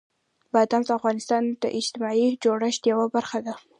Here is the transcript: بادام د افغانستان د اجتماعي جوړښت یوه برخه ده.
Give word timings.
بادام 0.53 0.81
د 0.85 0.89
افغانستان 0.99 1.43
د 1.61 1.65
اجتماعي 1.79 2.27
جوړښت 2.43 2.81
یوه 2.91 3.05
برخه 3.15 3.39
ده. 3.45 3.53